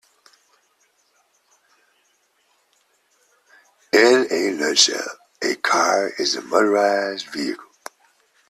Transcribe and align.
In 3.93 4.25
a 4.31 4.51
nutshell, 4.53 4.97
a 5.43 5.55
car 5.57 6.11
is 6.17 6.35
a 6.35 6.41
motorized 6.41 7.27
vehicle. 7.31 7.65